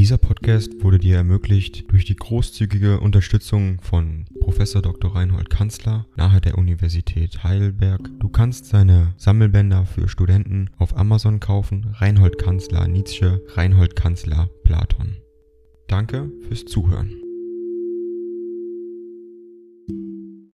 Dieser 0.00 0.16
Podcast 0.16 0.82
wurde 0.82 0.98
dir 0.98 1.16
ermöglicht 1.16 1.92
durch 1.92 2.06
die 2.06 2.16
großzügige 2.16 3.00
Unterstützung 3.00 3.82
von 3.82 4.24
Professor 4.40 4.80
Dr. 4.80 5.14
Reinhold 5.14 5.50
Kanzler 5.50 6.06
nahe 6.16 6.40
der 6.40 6.56
Universität 6.56 7.44
Heidelberg. 7.44 8.08
Du 8.18 8.30
kannst 8.30 8.64
seine 8.64 9.12
Sammelbänder 9.18 9.84
für 9.84 10.08
Studenten 10.08 10.70
auf 10.78 10.96
Amazon 10.96 11.38
kaufen. 11.38 11.94
Reinhold 11.98 12.38
Kanzler 12.38 12.88
Nietzsche, 12.88 13.42
Reinhold 13.48 13.94
Kanzler 13.94 14.48
Platon. 14.64 15.18
Danke 15.86 16.32
fürs 16.48 16.64
Zuhören. 16.64 17.12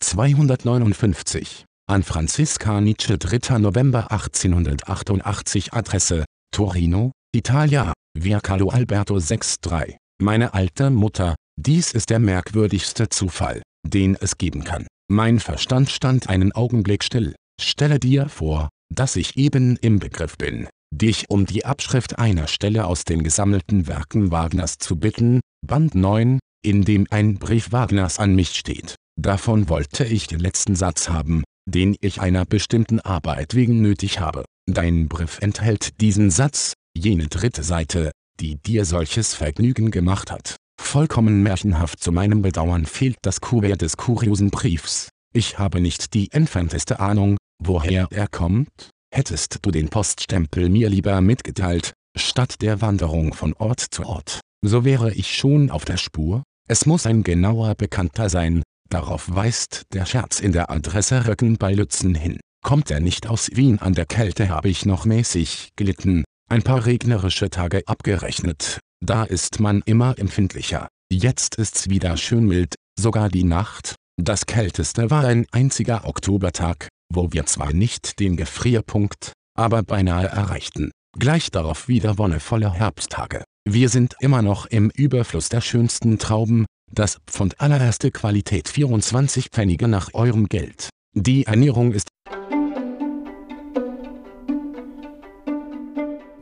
259 0.00 1.64
an 1.86 2.02
Franziska 2.02 2.80
Nietzsche 2.80 3.18
3. 3.18 3.60
November 3.60 4.10
1888 4.10 5.74
Adresse 5.74 6.24
Torino, 6.50 7.12
Italia 7.34 7.92
Via 8.18 8.40
Carlo 8.40 8.70
Alberto 8.70 9.16
6-3. 9.16 9.96
Meine 10.18 10.54
alte 10.54 10.88
Mutter, 10.88 11.34
dies 11.60 11.92
ist 11.92 12.08
der 12.08 12.20
merkwürdigste 12.20 13.10
Zufall, 13.10 13.60
den 13.86 14.16
es 14.18 14.38
geben 14.38 14.64
kann. 14.64 14.86
Mein 15.10 15.38
Verstand 15.38 15.90
stand 15.90 16.30
einen 16.30 16.52
Augenblick 16.52 17.04
still. 17.04 17.34
Stelle 17.60 17.98
dir 17.98 18.30
vor, 18.30 18.70
dass 18.90 19.14
ich 19.14 19.36
eben 19.36 19.76
im 19.76 19.98
Begriff 19.98 20.38
bin, 20.38 20.68
dich 20.90 21.28
um 21.28 21.44
die 21.44 21.66
Abschrift 21.66 22.18
einer 22.18 22.46
Stelle 22.46 22.86
aus 22.86 23.04
den 23.04 23.22
gesammelten 23.22 23.86
Werken 23.86 24.30
Wagners 24.30 24.78
zu 24.78 24.96
bitten, 24.96 25.40
Band 25.66 25.94
9, 25.94 26.38
in 26.64 26.84
dem 26.86 27.06
ein 27.10 27.34
Brief 27.34 27.72
Wagners 27.72 28.18
an 28.18 28.34
mich 28.34 28.54
steht. 28.54 28.94
Davon 29.20 29.68
wollte 29.68 30.06
ich 30.06 30.28
den 30.28 30.40
letzten 30.40 30.76
Satz 30.76 31.10
haben, 31.10 31.44
den 31.68 31.94
ich 32.00 32.22
einer 32.22 32.46
bestimmten 32.46 33.00
Arbeit 33.00 33.54
wegen 33.54 33.82
nötig 33.82 34.18
habe. 34.18 34.46
Dein 34.66 35.08
Brief 35.08 35.40
enthält 35.40 36.00
diesen 36.00 36.30
Satz, 36.30 36.72
jene 36.98 37.28
dritte 37.28 37.62
Seite, 37.62 38.10
die 38.40 38.56
dir 38.56 38.84
solches 38.84 39.34
Vergnügen 39.34 39.90
gemacht 39.90 40.30
hat. 40.30 40.56
Vollkommen 40.80 41.42
märchenhaft 41.42 42.00
zu 42.00 42.12
meinem 42.12 42.42
Bedauern 42.42 42.86
fehlt 42.86 43.16
das 43.22 43.40
Kuvert 43.40 43.82
des 43.82 43.96
kuriosen 43.96 44.50
Briefs. 44.50 45.08
Ich 45.34 45.58
habe 45.58 45.80
nicht 45.80 46.14
die 46.14 46.32
entfernteste 46.32 47.00
Ahnung, 47.00 47.36
woher 47.62 48.08
er 48.10 48.28
kommt. 48.28 48.90
Hättest 49.14 49.58
du 49.62 49.70
den 49.70 49.88
Poststempel 49.88 50.68
mir 50.68 50.88
lieber 50.88 51.20
mitgeteilt, 51.20 51.92
statt 52.16 52.62
der 52.62 52.80
Wanderung 52.80 53.34
von 53.34 53.54
Ort 53.54 53.80
zu 53.80 54.04
Ort, 54.04 54.40
so 54.64 54.84
wäre 54.84 55.12
ich 55.14 55.34
schon 55.34 55.70
auf 55.70 55.84
der 55.84 55.96
Spur. 55.96 56.42
Es 56.68 56.86
muss 56.86 57.06
ein 57.06 57.22
genauer 57.22 57.74
Bekannter 57.74 58.28
sein, 58.28 58.62
darauf 58.90 59.34
weist 59.34 59.82
der 59.92 60.06
Scherz 60.06 60.40
in 60.40 60.52
der 60.52 60.70
Adresse 60.70 61.26
Röcken 61.26 61.56
bei 61.56 61.72
Lützen 61.72 62.14
hin. 62.14 62.40
Kommt 62.64 62.90
er 62.90 63.00
nicht 63.00 63.28
aus 63.28 63.50
Wien 63.54 63.78
an 63.78 63.94
der 63.94 64.06
Kälte 64.06 64.48
habe 64.48 64.68
ich 64.68 64.84
noch 64.84 65.04
mäßig 65.04 65.70
gelitten, 65.76 66.24
ein 66.48 66.62
paar 66.62 66.86
regnerische 66.86 67.50
Tage 67.50 67.82
abgerechnet, 67.86 68.80
da 69.04 69.24
ist 69.24 69.60
man 69.60 69.82
immer 69.84 70.18
empfindlicher. 70.18 70.88
Jetzt 71.12 71.56
ist's 71.56 71.88
wieder 71.88 72.16
schön 72.16 72.46
mild, 72.46 72.74
sogar 72.98 73.28
die 73.28 73.44
Nacht. 73.44 73.94
Das 74.20 74.46
kälteste 74.46 75.10
war 75.10 75.24
ein 75.24 75.46
einziger 75.52 76.06
Oktobertag, 76.06 76.88
wo 77.12 77.32
wir 77.32 77.46
zwar 77.46 77.72
nicht 77.72 78.18
den 78.18 78.36
Gefrierpunkt, 78.36 79.32
aber 79.56 79.82
beinahe 79.82 80.26
erreichten. 80.26 80.90
Gleich 81.18 81.50
darauf 81.50 81.88
wieder 81.88 82.18
wonnevolle 82.18 82.72
Herbsttage. 82.72 83.44
Wir 83.68 83.88
sind 83.88 84.16
immer 84.20 84.42
noch 84.42 84.66
im 84.66 84.90
Überfluss 84.90 85.48
der 85.48 85.60
schönsten 85.60 86.18
Trauben, 86.18 86.66
das 86.90 87.18
Pfund 87.26 87.60
allererste 87.60 88.10
Qualität 88.10 88.68
24 88.68 89.50
Pfennige 89.50 89.88
nach 89.88 90.14
eurem 90.14 90.48
Geld. 90.48 90.88
Die 91.14 91.46
Ernährung 91.46 91.92
ist 91.92 92.08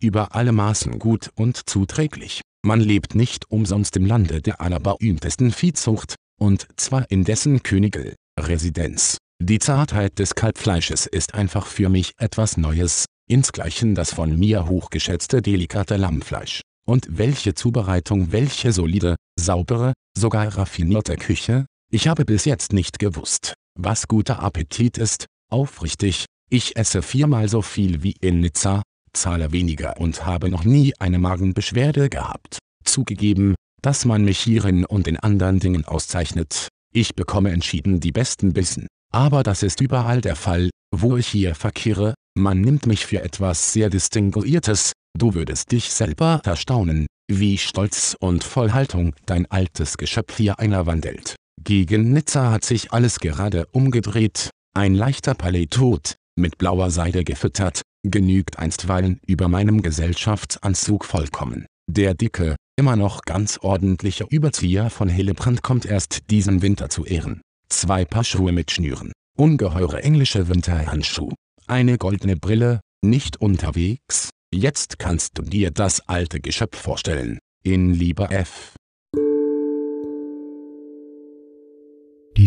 Über 0.00 0.34
alle 0.34 0.52
Maßen 0.52 0.98
gut 0.98 1.30
und 1.34 1.68
zuträglich. 1.68 2.40
Man 2.62 2.80
lebt 2.80 3.14
nicht 3.14 3.50
umsonst 3.50 3.96
im 3.96 4.06
Lande 4.06 4.42
der 4.42 4.60
allerberühmtesten 4.60 5.50
Viehzucht, 5.50 6.16
und 6.38 6.66
zwar 6.76 7.10
in 7.10 7.24
dessen 7.24 7.62
Königl, 7.62 8.14
Residenz. 8.38 9.18
Die 9.42 9.58
Zartheit 9.58 10.18
des 10.18 10.34
Kalbfleisches 10.34 11.06
ist 11.06 11.34
einfach 11.34 11.66
für 11.66 11.88
mich 11.88 12.12
etwas 12.18 12.56
Neues, 12.56 13.06
insgleichen 13.26 13.94
das 13.94 14.12
von 14.12 14.38
mir 14.38 14.68
hochgeschätzte 14.68 15.40
delikate 15.40 15.96
Lammfleisch. 15.96 16.60
Und 16.86 17.06
welche 17.10 17.54
Zubereitung, 17.54 18.32
welche 18.32 18.72
solide, 18.72 19.16
saubere, 19.38 19.94
sogar 20.16 20.58
raffinierte 20.58 21.16
Küche? 21.16 21.66
Ich 21.90 22.08
habe 22.08 22.24
bis 22.24 22.44
jetzt 22.44 22.72
nicht 22.72 22.98
gewusst, 22.98 23.54
was 23.78 24.08
guter 24.08 24.42
Appetit 24.42 24.98
ist, 24.98 25.26
aufrichtig, 25.50 26.26
ich 26.50 26.76
esse 26.76 27.00
viermal 27.00 27.48
so 27.48 27.62
viel 27.62 28.02
wie 28.02 28.16
in 28.20 28.40
Nizza, 28.40 28.82
zahle 29.12 29.52
weniger 29.52 29.98
und 29.98 30.26
habe 30.26 30.48
noch 30.48 30.64
nie 30.64 30.94
eine 30.98 31.18
Magenbeschwerde 31.18 32.08
gehabt. 32.08 32.58
Zugegeben, 32.84 33.54
dass 33.82 34.04
man 34.04 34.24
mich 34.24 34.38
hierin 34.38 34.84
und 34.84 35.08
in 35.08 35.16
anderen 35.18 35.58
Dingen 35.58 35.84
auszeichnet. 35.84 36.68
Ich 36.92 37.14
bekomme 37.14 37.50
entschieden 37.50 38.00
die 38.00 38.12
besten 38.12 38.52
Bissen. 38.52 38.86
Aber 39.12 39.42
das 39.42 39.62
ist 39.62 39.80
überall 39.80 40.20
der 40.20 40.36
Fall, 40.36 40.70
wo 40.94 41.16
ich 41.16 41.26
hier 41.26 41.54
verkehre, 41.54 42.14
man 42.36 42.60
nimmt 42.60 42.86
mich 42.86 43.06
für 43.06 43.22
etwas 43.22 43.72
sehr 43.72 43.90
Distinguiertes, 43.90 44.92
du 45.18 45.34
würdest 45.34 45.72
dich 45.72 45.90
selber 45.90 46.40
erstaunen, 46.44 47.06
wie 47.30 47.58
stolz 47.58 48.16
und 48.18 48.44
voll 48.44 48.72
Haltung 48.72 49.14
dein 49.26 49.50
altes 49.50 49.98
Geschöpf 49.98 50.36
hier 50.36 50.58
einer 50.58 50.86
wandelt. 50.86 51.36
Gegen 51.62 52.12
Nizza 52.12 52.50
hat 52.50 52.64
sich 52.64 52.92
alles 52.92 53.20
gerade 53.20 53.66
umgedreht, 53.66 54.50
ein 54.74 54.94
leichter 54.94 55.34
Palais 55.34 55.66
tot, 55.66 56.16
mit 56.36 56.58
blauer 56.58 56.90
Seide 56.90 57.24
gefüttert, 57.24 57.82
genügt 58.02 58.58
einstweilen 58.58 59.20
über 59.26 59.48
meinem 59.48 59.82
Gesellschaftsanzug 59.82 61.04
vollkommen. 61.04 61.66
Der 61.88 62.14
dicke, 62.14 62.56
immer 62.76 62.96
noch 62.96 63.22
ganz 63.22 63.58
ordentliche 63.58 64.24
Überzieher 64.30 64.90
von 64.90 65.08
Hillebrand 65.08 65.62
kommt 65.62 65.86
erst 65.86 66.30
diesen 66.30 66.62
Winter 66.62 66.88
zu 66.88 67.04
Ehren. 67.04 67.40
Zwei 67.68 68.04
Paar 68.04 68.24
Schuhe 68.24 68.52
mit 68.52 68.70
Schnüren, 68.70 69.12
ungeheure 69.36 70.02
englische 70.02 70.48
Winterhandschuhe, 70.48 71.34
eine 71.66 71.98
goldene 71.98 72.36
Brille, 72.36 72.80
nicht 73.02 73.40
unterwegs, 73.40 74.30
jetzt 74.52 74.98
kannst 74.98 75.38
du 75.38 75.42
dir 75.42 75.70
das 75.70 76.08
alte 76.08 76.40
Geschöpf 76.40 76.78
vorstellen, 76.78 77.38
in 77.62 77.92
lieber 77.92 78.30
F. 78.30 78.74